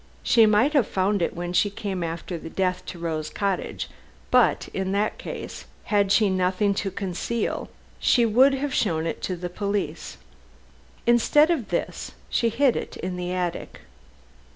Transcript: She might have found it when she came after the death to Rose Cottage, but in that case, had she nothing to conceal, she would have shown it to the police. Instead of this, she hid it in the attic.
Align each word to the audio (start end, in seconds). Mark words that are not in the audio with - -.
She 0.23 0.47
might 0.47 0.73
have 0.73 0.87
found 0.87 1.21
it 1.21 1.35
when 1.35 1.53
she 1.53 1.69
came 1.69 2.03
after 2.03 2.35
the 2.35 2.49
death 2.49 2.83
to 2.87 2.97
Rose 2.97 3.29
Cottage, 3.29 3.87
but 4.31 4.67
in 4.73 4.93
that 4.93 5.19
case, 5.19 5.65
had 5.83 6.11
she 6.11 6.27
nothing 6.27 6.73
to 6.73 6.89
conceal, 6.89 7.69
she 7.99 8.25
would 8.25 8.55
have 8.55 8.73
shown 8.73 9.05
it 9.05 9.21
to 9.21 9.35
the 9.35 9.47
police. 9.47 10.17
Instead 11.05 11.51
of 11.51 11.67
this, 11.67 12.13
she 12.31 12.49
hid 12.49 12.75
it 12.75 12.97
in 12.97 13.15
the 13.15 13.31
attic. 13.31 13.81